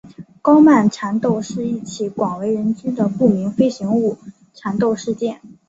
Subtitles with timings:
[0.41, 4.17] 高曼缠斗是一起广为人知的不明飞行物
[4.51, 5.39] 缠斗事件。